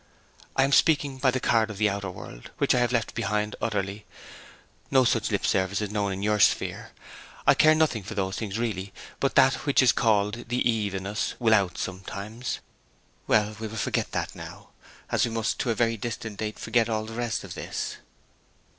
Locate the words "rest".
17.13-17.43